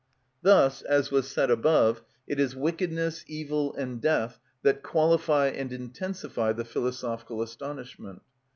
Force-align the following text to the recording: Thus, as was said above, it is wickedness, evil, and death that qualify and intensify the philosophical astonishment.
Thus, 0.41 0.81
as 0.81 1.11
was 1.11 1.29
said 1.29 1.51
above, 1.51 2.01
it 2.27 2.39
is 2.39 2.55
wickedness, 2.55 3.23
evil, 3.27 3.75
and 3.75 4.01
death 4.01 4.39
that 4.63 4.81
qualify 4.81 5.49
and 5.49 5.71
intensify 5.71 6.53
the 6.53 6.65
philosophical 6.65 7.39
astonishment. 7.43 8.23